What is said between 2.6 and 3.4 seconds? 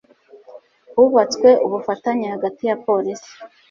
ya polisi